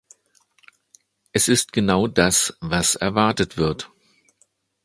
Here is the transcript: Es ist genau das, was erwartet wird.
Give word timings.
Es 1.31 1.47
ist 1.47 1.73
genau 1.73 2.07
das, 2.07 2.57
was 2.59 2.95
erwartet 2.95 3.57
wird. 3.57 3.91